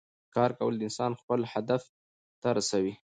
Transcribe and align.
کار 0.35 0.51
کول 0.59 0.75
انسان 0.85 1.11
خپل 1.21 1.39
هدف 1.53 1.81
ته 2.41 2.49
رسوي 2.57 2.93